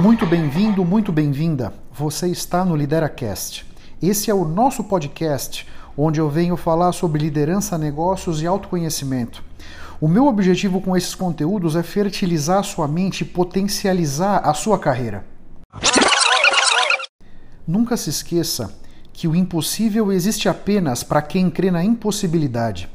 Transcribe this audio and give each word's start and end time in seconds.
Muito 0.00 0.24
bem-vindo, 0.24 0.82
muito 0.82 1.12
bem-vinda. 1.12 1.74
Você 1.92 2.26
está 2.28 2.64
no 2.64 2.74
LideraCast. 2.74 3.66
Esse 4.00 4.30
é 4.30 4.34
o 4.34 4.46
nosso 4.46 4.82
podcast 4.84 5.68
onde 5.94 6.18
eu 6.18 6.30
venho 6.30 6.56
falar 6.56 6.92
sobre 6.92 7.20
liderança, 7.20 7.76
negócios 7.76 8.40
e 8.40 8.46
autoconhecimento. 8.46 9.44
O 10.00 10.08
meu 10.08 10.26
objetivo 10.26 10.80
com 10.80 10.96
esses 10.96 11.14
conteúdos 11.14 11.76
é 11.76 11.82
fertilizar 11.82 12.60
a 12.60 12.62
sua 12.62 12.88
mente 12.88 13.20
e 13.20 13.24
potencializar 13.26 14.38
a 14.38 14.54
sua 14.54 14.78
carreira. 14.78 15.26
Nunca 17.68 17.94
se 17.94 18.08
esqueça 18.08 18.74
que 19.12 19.28
o 19.28 19.36
impossível 19.36 20.10
existe 20.10 20.48
apenas 20.48 21.02
para 21.02 21.20
quem 21.20 21.50
crê 21.50 21.70
na 21.70 21.84
impossibilidade. 21.84 22.88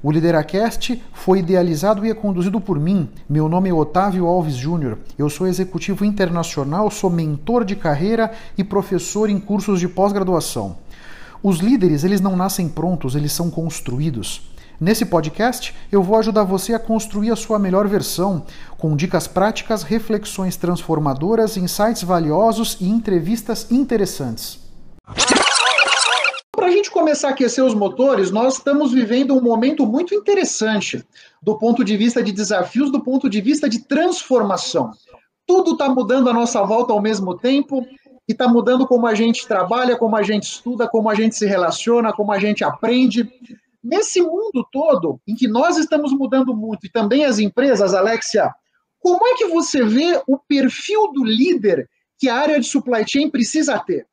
O 0.00 0.12
Lideracast 0.12 1.02
foi 1.12 1.40
idealizado 1.40 2.06
e 2.06 2.10
é 2.10 2.14
conduzido 2.14 2.60
por 2.60 2.78
mim. 2.78 3.08
Meu 3.28 3.48
nome 3.48 3.68
é 3.68 3.74
Otávio 3.74 4.26
Alves 4.26 4.54
Júnior. 4.54 4.96
Eu 5.18 5.28
sou 5.28 5.46
executivo 5.46 6.04
internacional, 6.04 6.88
sou 6.88 7.10
mentor 7.10 7.64
de 7.64 7.74
carreira 7.74 8.30
e 8.56 8.62
professor 8.62 9.28
em 9.28 9.40
cursos 9.40 9.80
de 9.80 9.88
pós-graduação. 9.88 10.76
Os 11.42 11.58
líderes, 11.58 12.04
eles 12.04 12.20
não 12.20 12.36
nascem 12.36 12.68
prontos, 12.68 13.16
eles 13.16 13.32
são 13.32 13.50
construídos. 13.50 14.48
Nesse 14.80 15.04
podcast, 15.04 15.74
eu 15.90 16.00
vou 16.00 16.16
ajudar 16.16 16.44
você 16.44 16.74
a 16.74 16.78
construir 16.78 17.32
a 17.32 17.36
sua 17.36 17.58
melhor 17.58 17.88
versão, 17.88 18.44
com 18.76 18.94
dicas 18.94 19.26
práticas, 19.26 19.82
reflexões 19.82 20.56
transformadoras, 20.56 21.56
insights 21.56 22.04
valiosos 22.04 22.76
e 22.80 22.88
entrevistas 22.88 23.66
interessantes. 23.72 24.60
Gente 26.88 26.94
começar 26.94 27.28
a 27.28 27.30
aquecer 27.32 27.62
os 27.62 27.74
motores, 27.74 28.30
nós 28.30 28.54
estamos 28.54 28.94
vivendo 28.94 29.36
um 29.36 29.42
momento 29.42 29.84
muito 29.84 30.14
interessante 30.14 31.04
do 31.42 31.58
ponto 31.58 31.84
de 31.84 31.94
vista 31.98 32.22
de 32.22 32.32
desafios, 32.32 32.90
do 32.90 33.02
ponto 33.02 33.28
de 33.28 33.42
vista 33.42 33.68
de 33.68 33.80
transformação. 33.80 34.92
Tudo 35.46 35.72
está 35.72 35.90
mudando 35.90 36.30
à 36.30 36.32
nossa 36.32 36.62
volta 36.62 36.94
ao 36.94 37.02
mesmo 37.02 37.36
tempo 37.36 37.86
e 38.26 38.32
está 38.32 38.48
mudando 38.48 38.86
como 38.86 39.06
a 39.06 39.14
gente 39.14 39.46
trabalha, 39.46 39.98
como 39.98 40.16
a 40.16 40.22
gente 40.22 40.44
estuda, 40.44 40.88
como 40.88 41.10
a 41.10 41.14
gente 41.14 41.36
se 41.36 41.44
relaciona, 41.44 42.10
como 42.10 42.32
a 42.32 42.38
gente 42.38 42.64
aprende. 42.64 43.28
Nesse 43.84 44.22
mundo 44.22 44.66
todo, 44.72 45.20
em 45.28 45.34
que 45.34 45.46
nós 45.46 45.76
estamos 45.76 46.10
mudando 46.14 46.56
muito, 46.56 46.86
e 46.86 46.90
também 46.90 47.22
as 47.26 47.38
empresas, 47.38 47.92
Alexia, 47.92 48.50
como 48.98 49.26
é 49.26 49.34
que 49.34 49.46
você 49.48 49.84
vê 49.84 50.22
o 50.26 50.38
perfil 50.38 51.12
do 51.12 51.22
líder 51.22 51.86
que 52.18 52.30
a 52.30 52.36
área 52.36 52.58
de 52.58 52.66
supply 52.66 53.06
chain 53.06 53.28
precisa 53.28 53.78
ter? 53.78 54.06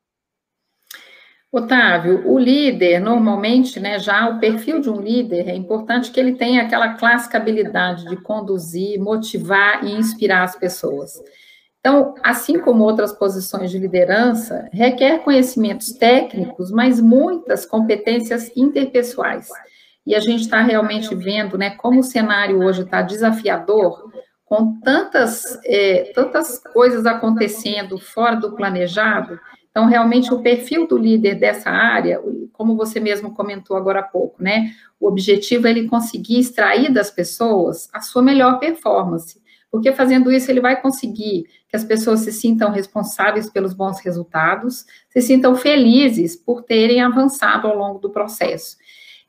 Otávio, 1.58 2.30
o 2.30 2.38
líder, 2.38 3.00
normalmente, 3.00 3.80
né, 3.80 3.98
já 3.98 4.28
o 4.28 4.40
perfil 4.40 4.82
de 4.82 4.90
um 4.90 5.00
líder, 5.00 5.48
é 5.48 5.56
importante 5.56 6.12
que 6.12 6.20
ele 6.20 6.34
tenha 6.34 6.64
aquela 6.64 6.96
clássica 6.96 7.38
habilidade 7.38 8.06
de 8.10 8.18
conduzir, 8.18 9.00
motivar 9.00 9.84
e 9.86 9.92
inspirar 9.94 10.44
as 10.44 10.56
pessoas. 10.56 11.14
Então, 11.80 12.16
assim 12.24 12.60
como 12.60 12.84
outras 12.84 13.14
posições 13.14 13.72
de 13.72 13.78
liderança, 13.78 14.68
requer 14.74 15.20
conhecimentos 15.20 15.94
técnicos, 15.94 16.72
mas 16.72 17.00
muitas 17.00 17.66
competências 17.66 18.52
interpessoais. 18.56 19.48
E 20.06 20.14
a 20.14 20.20
gente 20.20 20.42
está 20.42 20.62
realmente 20.62 21.14
vendo 21.16 21.58
né, 21.58 21.70
como 21.70 22.02
o 22.02 22.04
cenário 22.04 22.64
hoje 22.64 22.82
está 22.82 23.02
desafiador, 23.02 24.12
com 24.44 24.80
tantas, 24.82 25.60
é, 25.64 26.12
tantas 26.14 26.60
coisas 26.60 27.06
acontecendo 27.06 27.98
fora 27.98 28.36
do 28.36 28.56
planejado. 28.56 29.40
Então, 29.76 29.88
realmente, 29.88 30.34
o 30.34 30.42
perfil 30.42 30.88
do 30.88 30.98
líder 30.98 31.36
dessa 31.36 31.70
área, 31.70 32.22
como 32.54 32.78
você 32.78 32.98
mesmo 32.98 33.34
comentou 33.34 33.76
agora 33.76 34.00
há 34.00 34.04
pouco, 34.04 34.42
né? 34.42 34.72
O 34.98 35.06
objetivo 35.06 35.68
é 35.68 35.72
ele 35.72 35.90
conseguir 35.90 36.40
extrair 36.40 36.94
das 36.94 37.12
pessoas 37.12 37.90
a 37.92 38.00
sua 38.00 38.22
melhor 38.22 38.58
performance 38.58 39.44
porque 39.76 39.92
fazendo 39.92 40.32
isso 40.32 40.50
ele 40.50 40.62
vai 40.62 40.82
conseguir 40.82 41.44
que 41.68 41.76
as 41.76 41.84
pessoas 41.84 42.22
se 42.22 42.32
sintam 42.32 42.72
responsáveis 42.72 43.50
pelos 43.50 43.74
bons 43.74 44.00
resultados, 44.00 44.86
se 45.10 45.22
sintam 45.22 45.54
felizes 45.54 46.34
por 46.34 46.64
terem 46.64 47.02
avançado 47.02 47.68
ao 47.68 47.76
longo 47.76 48.00
do 48.00 48.10
processo. 48.10 48.78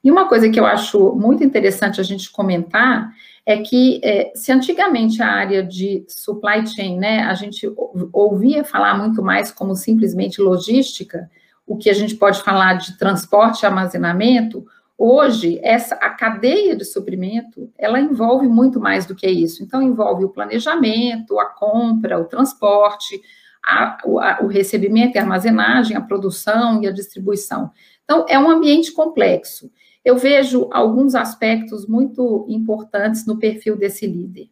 E 0.06 0.10
uma 0.12 0.28
coisa 0.28 0.48
que 0.48 0.60
eu 0.60 0.64
acho 0.64 1.16
muito 1.16 1.42
interessante 1.42 2.00
a 2.00 2.04
gente 2.04 2.30
comentar 2.30 3.12
é 3.44 3.56
que 3.56 4.00
é, 4.04 4.30
se 4.36 4.52
antigamente 4.52 5.20
a 5.20 5.26
área 5.26 5.64
de 5.64 6.04
supply 6.06 6.64
chain, 6.64 6.96
né, 6.96 7.24
a 7.24 7.34
gente 7.34 7.68
ouvia 8.12 8.62
falar 8.62 8.96
muito 8.96 9.20
mais 9.20 9.50
como 9.50 9.74
simplesmente 9.74 10.40
logística, 10.40 11.28
o 11.66 11.76
que 11.76 11.90
a 11.90 11.92
gente 11.92 12.14
pode 12.14 12.40
falar 12.44 12.74
de 12.74 12.96
transporte 12.96 13.62
e 13.62 13.66
armazenamento, 13.66 14.64
Hoje, 14.98 15.60
essa 15.62 15.94
a 15.96 16.08
cadeia 16.08 16.74
de 16.74 16.82
suprimento, 16.82 17.70
ela 17.76 18.00
envolve 18.00 18.48
muito 18.48 18.80
mais 18.80 19.04
do 19.04 19.14
que 19.14 19.28
isso. 19.28 19.62
Então, 19.62 19.82
envolve 19.82 20.24
o 20.24 20.30
planejamento, 20.30 21.38
a 21.38 21.44
compra, 21.44 22.18
o 22.18 22.24
transporte, 22.24 23.20
a, 23.62 23.98
o, 24.06 24.18
a, 24.18 24.38
o 24.40 24.46
recebimento 24.46 25.16
e 25.16 25.18
armazenagem, 25.18 25.94
a 25.94 26.00
produção 26.00 26.82
e 26.82 26.86
a 26.86 26.90
distribuição. 26.90 27.70
Então, 28.04 28.24
é 28.26 28.38
um 28.38 28.48
ambiente 28.48 28.90
complexo. 28.90 29.70
Eu 30.06 30.16
vejo 30.16 30.68
alguns 30.72 31.14
aspectos 31.14 31.86
muito 31.86 32.46
importantes 32.48 33.26
no 33.26 33.38
perfil 33.38 33.76
desse 33.76 34.06
líder. 34.06 34.48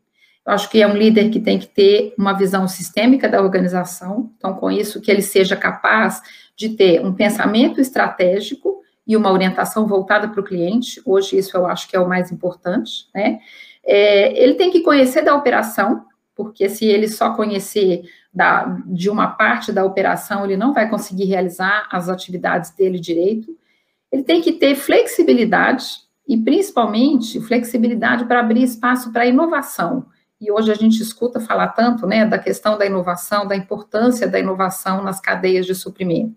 Eu 0.46 0.52
acho 0.52 0.68
que 0.68 0.82
é 0.82 0.86
um 0.86 0.96
líder 0.96 1.30
que 1.30 1.40
tem 1.40 1.58
que 1.58 1.66
ter 1.66 2.12
uma 2.18 2.34
visão 2.34 2.68
sistêmica 2.68 3.28
da 3.28 3.40
organização, 3.40 4.30
então, 4.36 4.54
com 4.54 4.70
isso, 4.70 5.00
que 5.00 5.10
ele 5.10 5.22
seja 5.22 5.56
capaz 5.56 6.20
de 6.54 6.70
ter 6.70 7.04
um 7.04 7.14
pensamento 7.14 7.80
estratégico, 7.80 8.84
e 9.06 9.16
uma 9.16 9.30
orientação 9.30 9.86
voltada 9.86 10.28
para 10.28 10.40
o 10.40 10.44
cliente. 10.44 11.00
Hoje, 11.04 11.36
isso 11.36 11.56
eu 11.56 11.66
acho 11.66 11.88
que 11.88 11.96
é 11.96 12.00
o 12.00 12.08
mais 12.08 12.32
importante, 12.32 13.08
né? 13.14 13.38
É, 13.84 14.42
ele 14.42 14.54
tem 14.54 14.70
que 14.70 14.80
conhecer 14.80 15.22
da 15.22 15.34
operação, 15.34 16.06
porque 16.34 16.68
se 16.68 16.86
ele 16.86 17.06
só 17.06 17.34
conhecer 17.34 18.02
da, 18.32 18.64
de 18.86 19.10
uma 19.10 19.28
parte 19.28 19.70
da 19.70 19.84
operação, 19.84 20.44
ele 20.44 20.56
não 20.56 20.72
vai 20.72 20.88
conseguir 20.88 21.24
realizar 21.24 21.86
as 21.92 22.08
atividades 22.08 22.70
dele 22.70 22.98
direito. 22.98 23.56
Ele 24.14 24.22
tem 24.22 24.40
que 24.40 24.52
ter 24.52 24.76
flexibilidade 24.76 25.86
e, 26.28 26.36
principalmente, 26.36 27.40
flexibilidade 27.40 28.26
para 28.26 28.38
abrir 28.38 28.62
espaço 28.62 29.12
para 29.12 29.26
inovação. 29.26 30.06
E 30.40 30.52
hoje 30.52 30.70
a 30.70 30.74
gente 30.76 31.02
escuta 31.02 31.40
falar 31.40 31.70
tanto 31.70 32.06
né, 32.06 32.24
da 32.24 32.38
questão 32.38 32.78
da 32.78 32.86
inovação, 32.86 33.44
da 33.44 33.56
importância 33.56 34.28
da 34.28 34.38
inovação 34.38 35.02
nas 35.02 35.18
cadeias 35.18 35.66
de 35.66 35.74
suprimento. 35.74 36.36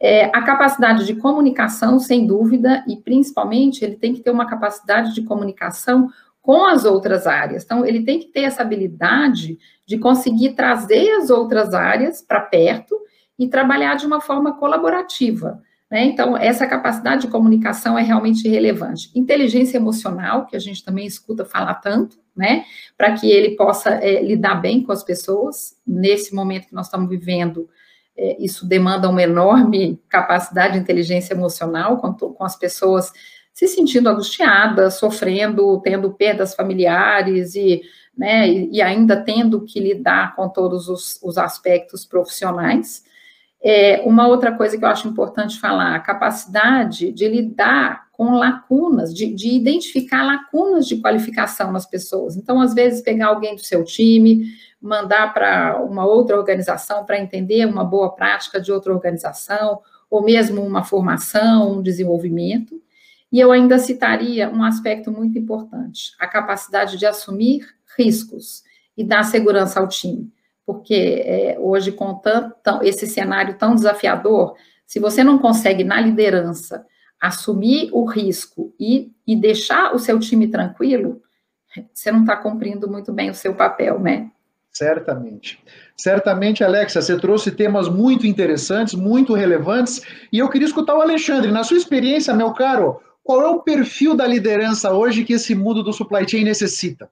É, 0.00 0.34
a 0.34 0.40
capacidade 0.40 1.04
de 1.04 1.14
comunicação, 1.16 1.98
sem 1.98 2.26
dúvida, 2.26 2.82
e 2.88 2.96
principalmente 2.96 3.84
ele 3.84 3.96
tem 3.96 4.14
que 4.14 4.22
ter 4.22 4.30
uma 4.30 4.46
capacidade 4.46 5.14
de 5.14 5.20
comunicação 5.24 6.08
com 6.40 6.64
as 6.64 6.86
outras 6.86 7.26
áreas. 7.26 7.64
Então, 7.64 7.84
ele 7.84 8.02
tem 8.02 8.18
que 8.18 8.28
ter 8.28 8.44
essa 8.44 8.62
habilidade 8.62 9.58
de 9.86 9.98
conseguir 9.98 10.54
trazer 10.54 11.10
as 11.16 11.28
outras 11.28 11.74
áreas 11.74 12.22
para 12.22 12.40
perto 12.40 12.98
e 13.38 13.46
trabalhar 13.46 13.94
de 13.96 14.06
uma 14.06 14.22
forma 14.22 14.54
colaborativa. 14.56 15.62
Né? 15.94 16.06
Então, 16.06 16.36
essa 16.36 16.66
capacidade 16.66 17.20
de 17.22 17.28
comunicação 17.28 17.96
é 17.96 18.02
realmente 18.02 18.48
relevante. 18.48 19.12
Inteligência 19.14 19.76
emocional, 19.76 20.44
que 20.44 20.56
a 20.56 20.58
gente 20.58 20.84
também 20.84 21.06
escuta 21.06 21.44
falar 21.44 21.74
tanto, 21.74 22.18
né? 22.36 22.64
Para 22.98 23.12
que 23.12 23.30
ele 23.30 23.54
possa 23.54 23.90
é, 23.90 24.20
lidar 24.20 24.56
bem 24.56 24.82
com 24.82 24.90
as 24.90 25.04
pessoas, 25.04 25.76
nesse 25.86 26.34
momento 26.34 26.66
que 26.66 26.74
nós 26.74 26.86
estamos 26.86 27.08
vivendo, 27.08 27.68
é, 28.16 28.42
isso 28.42 28.66
demanda 28.66 29.08
uma 29.08 29.22
enorme 29.22 30.02
capacidade 30.08 30.72
de 30.72 30.80
inteligência 30.80 31.32
emocional, 31.32 31.98
com, 31.98 32.12
com 32.12 32.42
as 32.42 32.56
pessoas 32.56 33.12
se 33.52 33.68
sentindo 33.68 34.08
angustiadas, 34.08 34.94
sofrendo, 34.94 35.80
tendo 35.80 36.12
perdas 36.12 36.56
familiares 36.56 37.54
e, 37.54 37.82
né, 38.18 38.48
e, 38.48 38.68
e 38.72 38.82
ainda 38.82 39.22
tendo 39.22 39.64
que 39.64 39.78
lidar 39.78 40.34
com 40.34 40.48
todos 40.48 40.88
os, 40.88 41.20
os 41.22 41.38
aspectos 41.38 42.04
profissionais. 42.04 43.04
É, 43.66 44.02
uma 44.04 44.28
outra 44.28 44.52
coisa 44.52 44.76
que 44.76 44.84
eu 44.84 44.88
acho 44.88 45.08
importante 45.08 45.58
falar, 45.58 45.94
a 45.94 46.00
capacidade 46.00 47.10
de 47.10 47.26
lidar 47.26 48.08
com 48.12 48.34
lacunas, 48.34 49.14
de, 49.14 49.32
de, 49.32 49.48
identificar 49.54 50.22
lacunas 50.22 50.86
de 50.86 50.98
qualificação 50.98 51.72
nas 51.72 51.86
pessoas. 51.86 52.36
Então, 52.36 52.60
às 52.60 52.74
vezes, 52.74 53.00
pegar 53.00 53.28
alguém 53.28 53.54
do 53.54 53.64
seu 53.64 53.82
time, 53.82 54.52
mandar 54.78 55.32
para 55.32 55.82
uma 55.82 56.04
outra 56.04 56.36
organização 56.36 57.06
para 57.06 57.18
entender 57.18 57.64
uma 57.64 57.82
boa 57.82 58.14
prática 58.14 58.60
de 58.60 58.70
outra 58.70 58.92
organização, 58.92 59.80
ou 60.10 60.22
mesmo 60.22 60.62
uma 60.62 60.84
formação, 60.84 61.78
um 61.78 61.82
desenvolvimento. 61.82 62.78
E 63.32 63.40
eu 63.40 63.50
ainda 63.50 63.78
citaria 63.78 64.50
um 64.50 64.62
aspecto 64.62 65.10
muito 65.10 65.38
importante: 65.38 66.14
a 66.20 66.26
capacidade 66.26 66.98
de 66.98 67.06
assumir 67.06 67.66
riscos 67.98 68.62
e 68.94 69.02
dar 69.02 69.24
segurança 69.24 69.80
ao 69.80 69.88
time. 69.88 70.30
Porque 70.66 71.22
é, 71.24 71.56
hoje, 71.58 71.92
com 71.92 72.14
tanto, 72.14 72.56
esse 72.82 73.06
cenário 73.06 73.58
tão 73.58 73.74
desafiador, 73.74 74.54
se 74.86 74.98
você 74.98 75.22
não 75.22 75.38
consegue, 75.38 75.84
na 75.84 76.00
liderança, 76.00 76.84
assumir 77.20 77.90
o 77.92 78.04
risco 78.04 78.74
e, 78.78 79.12
e 79.26 79.36
deixar 79.36 79.94
o 79.94 79.98
seu 79.98 80.18
time 80.18 80.48
tranquilo, 80.48 81.22
você 81.92 82.12
não 82.12 82.20
está 82.20 82.36
cumprindo 82.36 82.88
muito 82.88 83.12
bem 83.12 83.30
o 83.30 83.34
seu 83.34 83.54
papel, 83.54 83.98
né? 83.98 84.30
Certamente. 84.70 85.62
Certamente, 85.96 86.64
Alexa, 86.64 87.00
você 87.00 87.16
trouxe 87.16 87.52
temas 87.52 87.88
muito 87.88 88.26
interessantes, 88.26 88.94
muito 88.94 89.32
relevantes, 89.32 90.02
e 90.32 90.38
eu 90.38 90.48
queria 90.48 90.66
escutar 90.66 90.96
o 90.96 91.00
Alexandre. 91.00 91.52
Na 91.52 91.62
sua 91.62 91.76
experiência, 91.76 92.34
meu 92.34 92.52
caro, 92.52 93.00
qual 93.22 93.40
é 93.40 93.48
o 93.48 93.60
perfil 93.60 94.16
da 94.16 94.26
liderança 94.26 94.92
hoje 94.92 95.24
que 95.24 95.34
esse 95.34 95.54
mundo 95.54 95.82
do 95.82 95.92
supply 95.92 96.28
chain 96.28 96.44
necessita? 96.44 97.08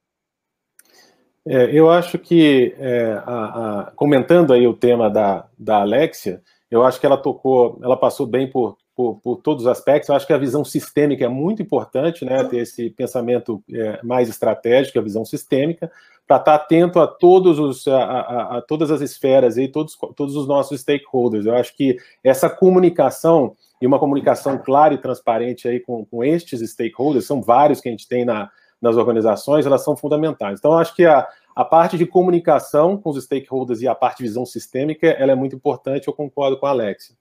É, 1.47 1.71
eu 1.73 1.91
acho 1.91 2.19
que, 2.19 2.75
é, 2.79 3.21
a, 3.27 3.81
a, 3.81 3.93
comentando 3.97 4.53
aí 4.53 4.67
o 4.67 4.75
tema 4.75 5.11
da, 5.11 5.47
da 5.59 5.81
Alexia, 5.81 6.41
eu 6.71 6.85
acho 6.85 7.01
que 7.01 7.07
ela 7.07 7.17
tocou, 7.17 7.79
ela 7.83 7.97
passou 7.97 8.27
bem 8.27 8.49
por, 8.49 8.77
por, 8.95 9.21
por, 9.21 9.37
todos 9.37 9.65
os 9.65 9.69
aspectos. 9.69 10.09
Eu 10.09 10.15
acho 10.15 10.27
que 10.27 10.33
a 10.33 10.39
visão 10.39 10.65
sistêmica 10.65 11.25
é 11.25 11.29
muito 11.29 11.61
importante, 11.61 12.25
né? 12.25 12.45
Ter 12.45 12.59
esse 12.59 12.91
pensamento 12.91 13.63
é, 13.73 14.01
mais 14.03 14.29
estratégico, 14.29 14.99
a 14.99 15.03
visão 15.03 15.25
sistêmica, 15.25 15.91
para 16.27 16.37
estar 16.37 16.59
tá 16.59 16.65
atento 16.65 17.01
a 17.01 17.07
todos 17.07 17.59
os, 17.59 17.89
a, 17.89 18.59
a, 18.59 18.63
todas 18.63 18.91
as 18.91 19.01
esferas 19.01 19.59
e 19.59 19.67
todos, 19.67 19.99
todos 20.17 20.37
os 20.37 20.47
nossos 20.47 20.81
stakeholders. 20.81 21.45
Eu 21.45 21.57
acho 21.57 21.77
que 21.77 21.97
essa 22.23 22.49
comunicação 22.49 23.57
e 23.83 23.87
uma 23.87 23.99
comunicação 23.99 24.57
clara 24.57 24.95
e 24.95 24.99
transparente 24.99 25.67
aí 25.67 25.81
com, 25.81 26.05
com 26.05 26.23
estes 26.23 26.61
stakeholders, 26.71 27.27
são 27.27 27.43
vários 27.43 27.81
que 27.81 27.89
a 27.89 27.91
gente 27.91 28.07
tem 28.07 28.25
na, 28.25 28.49
nas 28.83 28.97
organizações, 28.97 29.65
elas 29.65 29.85
são 29.85 29.97
fundamentais. 29.97 30.59
Então, 30.59 30.77
acho 30.77 30.95
que 30.95 31.07
a, 31.07 31.27
a 31.55 31.65
parte 31.65 31.97
de 31.97 32.05
comunicação 32.05 32.99
com 32.99 33.11
os 33.11 33.25
stakeholders 33.25 33.81
e 33.81 33.87
a 33.87 33.95
parte 33.95 34.19
de 34.19 34.25
visão 34.25 34.45
sistêmica, 34.45 35.07
ela 35.07 35.31
é 35.31 35.37
muito 35.37 35.55
importante, 35.55 36.09
eu 36.09 36.13
concordo 36.13 36.59
com 36.59 36.67
a 36.67 36.71
Alex. 36.71 37.17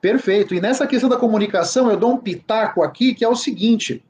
Perfeito. 0.00 0.54
E 0.54 0.60
nessa 0.60 0.86
questão 0.86 1.10
da 1.10 1.16
comunicação, 1.16 1.90
eu 1.90 1.96
dou 1.96 2.12
um 2.12 2.18
pitaco 2.18 2.82
aqui, 2.82 3.14
que 3.14 3.24
é 3.24 3.28
o 3.28 3.36
seguinte: 3.36 4.02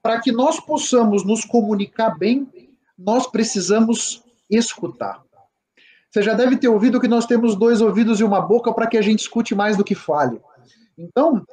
para 0.00 0.20
que 0.20 0.30
nós 0.30 0.60
possamos 0.60 1.24
nos 1.24 1.44
comunicar 1.44 2.16
bem, 2.16 2.48
nós 2.96 3.26
precisamos 3.26 4.22
escutar. 4.48 5.22
Você 6.10 6.22
já 6.22 6.32
deve 6.32 6.56
ter 6.56 6.68
ouvido 6.68 7.00
que 7.00 7.08
nós 7.08 7.26
temos 7.26 7.56
dois 7.56 7.80
ouvidos 7.80 8.20
e 8.20 8.24
uma 8.24 8.40
boca 8.40 8.72
para 8.72 8.86
que 8.86 8.96
a 8.96 9.02
gente 9.02 9.20
escute 9.20 9.52
mais 9.52 9.76
do 9.76 9.82
que 9.82 9.96
fale. 9.96 10.40
Então, 10.96 11.44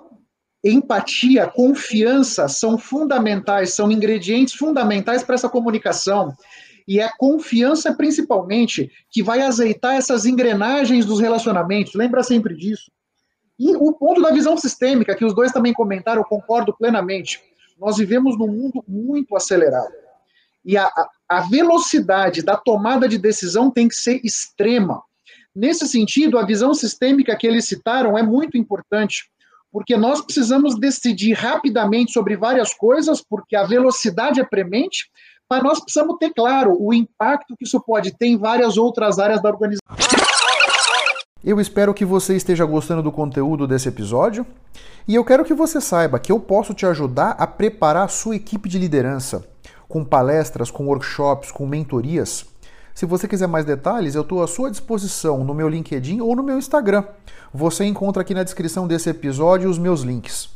empatia, 0.64 1.48
confiança 1.48 2.48
são 2.48 2.78
fundamentais, 2.78 3.74
são 3.74 3.92
ingredientes 3.92 4.54
fundamentais 4.54 5.24
para 5.24 5.36
essa 5.36 5.50
comunicação. 5.50 6.36
E 6.88 7.00
é 7.00 7.06
a 7.06 7.18
confiança, 7.18 7.94
principalmente, 7.94 8.92
que 9.10 9.24
vai 9.24 9.42
azeitar 9.42 9.96
essas 9.96 10.26
engrenagens 10.26 11.06
dos 11.06 11.20
relacionamentos. 11.20 11.94
Lembra 11.94 12.24
sempre 12.24 12.56
disso. 12.56 12.92
E 13.58 13.76
o 13.76 13.94
ponto 13.94 14.22
da 14.22 14.32
visão 14.32 14.58
sistêmica, 14.58 15.16
que 15.16 15.26
os 15.26 15.34
dois 15.34 15.52
também 15.52 15.74
comentaram, 15.74 16.22
eu 16.22 16.26
concordo 16.26 16.76
plenamente. 16.76 17.42
Nós 17.80 17.98
vivemos 17.98 18.38
num 18.38 18.48
mundo 18.48 18.84
muito 18.88 19.36
acelerado. 19.36 19.94
E 20.66 20.78
a, 20.78 20.90
a 21.28 21.42
velocidade 21.42 22.42
da 22.42 22.58
tomada 22.58 23.08
de 23.08 23.18
decisão 23.18 23.72
tem 23.72 23.88
que 23.88 23.96
ser 23.96 24.20
extrema. 24.24 25.02
Nesse 25.56 25.88
sentido, 25.88 26.38
a 26.38 26.46
visão 26.46 26.74
sistêmica 26.74 27.36
que 27.36 27.48
eles 27.48 27.66
citaram 27.66 28.18
é 28.18 28.24
muito 28.24 28.58
importante, 28.58 29.31
porque 29.72 29.96
nós 29.96 30.22
precisamos 30.22 30.78
decidir 30.80 31.34
rapidamente 31.34 32.12
sobre 32.12 32.36
várias 32.36 32.74
coisas, 32.74 33.22
porque 33.22 33.56
a 33.56 33.64
velocidade 33.64 34.40
é 34.40 34.44
premente, 34.44 35.10
mas 35.50 35.64
nós 35.64 35.80
precisamos 35.80 36.18
ter 36.20 36.32
claro 36.34 36.76
o 36.80 36.94
impacto 36.94 37.56
que 37.58 37.66
isso 37.66 37.80
pode 37.82 38.12
ter 38.18 38.28
em 38.28 38.38
várias 38.38 38.78
outras 38.78 39.20
áreas 39.20 39.42
da 39.42 39.50
organização. 39.50 39.82
Eu 41.44 41.60
espero 41.60 41.94
que 41.94 42.06
você 42.06 42.36
esteja 42.36 42.64
gostando 42.66 43.02
do 43.02 43.12
conteúdo 43.12 43.66
desse 43.66 43.90
episódio 43.90 44.46
e 45.08 45.16
eu 45.16 45.26
quero 45.26 45.44
que 45.44 45.54
você 45.54 45.82
saiba 45.82 46.20
que 46.20 46.32
eu 46.32 46.40
posso 46.40 46.74
te 46.74 46.86
ajudar 46.86 47.32
a 47.32 47.48
preparar 47.48 48.06
a 48.06 48.08
sua 48.08 48.36
equipe 48.36 48.70
de 48.70 48.78
liderança 48.78 49.48
com 49.88 50.06
palestras, 50.06 50.70
com 50.70 50.86
workshops, 50.86 51.52
com 51.52 51.66
mentorias. 51.66 52.46
Se 52.94 53.06
você 53.06 53.28
quiser 53.28 53.48
mais 53.48 53.66
detalhes, 53.66 54.16
eu 54.16 54.22
estou 54.22 54.44
à 54.44 54.48
sua 54.48 54.70
disposição 54.70 55.44
no 55.44 55.54
meu 55.54 55.70
LinkedIn 55.70 56.22
ou 56.22 56.36
no 56.36 56.44
meu 56.44 56.58
Instagram. 56.58 57.04
Você 57.54 57.86
encontra 57.86 58.22
aqui 58.22 58.34
na 58.34 58.44
descrição 58.44 58.88
desse 58.88 59.10
episódio 59.10 59.70
os 59.70 59.78
meus 59.78 60.02
links. 60.02 60.50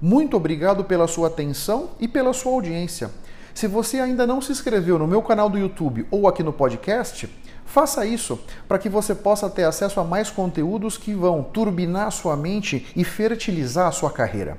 Muito 0.00 0.36
obrigado 0.36 0.84
pela 0.84 1.08
sua 1.08 1.28
atenção 1.28 1.90
e 1.98 2.06
pela 2.06 2.32
sua 2.32 2.52
audiência. 2.52 3.10
Se 3.54 3.66
você 3.66 4.00
ainda 4.00 4.26
não 4.26 4.40
se 4.40 4.52
inscreveu 4.52 4.98
no 4.98 5.06
meu 5.06 5.22
canal 5.22 5.48
do 5.48 5.56
YouTube 5.56 6.06
ou 6.10 6.28
aqui 6.28 6.42
no 6.42 6.52
podcast, 6.52 7.28
faça 7.64 8.04
isso 8.04 8.38
para 8.68 8.78
que 8.78 8.88
você 8.88 9.14
possa 9.14 9.48
ter 9.48 9.64
acesso 9.64 10.00
a 10.00 10.04
mais 10.04 10.28
conteúdos 10.28 10.98
que 10.98 11.14
vão 11.14 11.42
turbinar 11.42 12.10
sua 12.10 12.36
mente 12.36 12.86
e 12.94 13.04
fertilizar 13.04 13.86
a 13.86 13.92
sua 13.92 14.10
carreira. 14.10 14.58